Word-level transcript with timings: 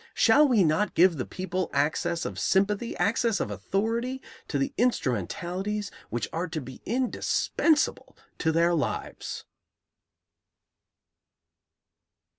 Shall 0.15 0.47
we 0.47 0.63
not 0.63 0.95
give 0.95 1.17
the 1.17 1.27
people 1.27 1.69
access 1.73 2.25
of 2.25 2.39
sympathy, 2.39 2.97
access 2.97 3.39
of 3.39 3.51
authority, 3.51 4.19
to 4.47 4.57
the 4.57 4.73
instrumentalities 4.75 5.91
which 6.09 6.27
are 6.33 6.47
to 6.47 6.59
be 6.59 6.81
indispensable 6.87 8.17
to 8.39 8.51
their 8.51 8.73
lives? 8.73 9.45